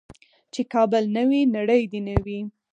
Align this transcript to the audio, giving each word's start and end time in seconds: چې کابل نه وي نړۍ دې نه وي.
چې 0.53 0.61
کابل 0.73 1.03
نه 1.15 1.23
وي 1.29 1.41
نړۍ 1.55 1.81
دې 1.91 1.99
نه 2.07 2.15
وي. 2.25 2.39